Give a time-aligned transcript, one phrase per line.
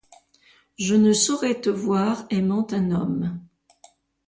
[0.79, 3.39] Je ne saurais te voir aimant un homme.